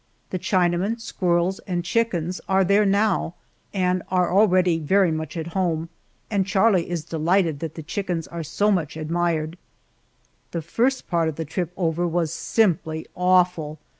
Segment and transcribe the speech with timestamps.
[0.31, 3.35] The Chinaman, squirrels, and chickens are there now,
[3.71, 5.89] and are already very much at home,
[6.31, 9.59] and Charlie is delighted that the chickens are so much admired.
[10.53, 13.77] The first part of the trip over was simply awful!